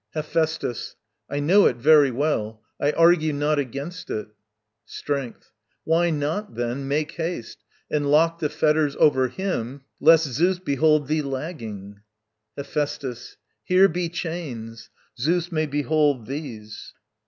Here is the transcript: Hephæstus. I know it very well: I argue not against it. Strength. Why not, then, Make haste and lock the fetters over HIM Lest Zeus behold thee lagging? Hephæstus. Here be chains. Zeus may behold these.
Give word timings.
Hephæstus. 0.15 0.95
I 1.29 1.39
know 1.39 1.67
it 1.67 1.75
very 1.77 2.09
well: 2.09 2.63
I 2.79 2.91
argue 2.91 3.33
not 3.33 3.59
against 3.59 4.09
it. 4.09 4.29
Strength. 4.83 5.51
Why 5.83 6.09
not, 6.09 6.55
then, 6.55 6.87
Make 6.87 7.11
haste 7.11 7.59
and 7.87 8.09
lock 8.09 8.39
the 8.39 8.49
fetters 8.49 8.95
over 8.95 9.27
HIM 9.27 9.81
Lest 9.99 10.25
Zeus 10.27 10.57
behold 10.57 11.07
thee 11.07 11.21
lagging? 11.21 12.01
Hephæstus. 12.57 13.35
Here 13.63 13.87
be 13.87 14.09
chains. 14.09 14.89
Zeus 15.19 15.51
may 15.51 15.67
behold 15.67 16.25
these. 16.25 16.95